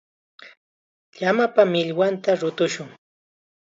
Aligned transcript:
Llamapa 1.19 1.61
millwanta 1.73 2.31
rutushun. 2.41 2.89